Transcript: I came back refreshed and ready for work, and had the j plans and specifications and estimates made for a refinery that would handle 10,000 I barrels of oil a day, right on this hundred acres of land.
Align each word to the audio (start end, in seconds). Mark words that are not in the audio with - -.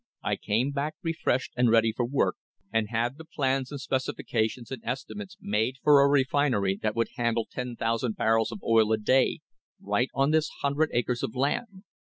I 0.23 0.35
came 0.35 0.71
back 0.71 0.95
refreshed 1.03 1.53
and 1.55 1.69
ready 1.69 1.93
for 1.95 2.03
work, 2.03 2.37
and 2.73 2.89
had 2.89 3.19
the 3.19 3.23
j 3.23 3.27
plans 3.35 3.69
and 3.69 3.79
specifications 3.79 4.71
and 4.71 4.81
estimates 4.83 5.37
made 5.39 5.75
for 5.83 6.01
a 6.01 6.09
refinery 6.09 6.75
that 6.81 6.95
would 6.95 7.09
handle 7.17 7.47
10,000 7.51 7.77
I 7.79 8.09
barrels 8.17 8.51
of 8.51 8.63
oil 8.63 8.91
a 8.93 8.97
day, 8.97 9.41
right 9.79 10.09
on 10.15 10.31
this 10.31 10.49
hundred 10.63 10.89
acres 10.91 11.21
of 11.21 11.35
land. 11.35 11.83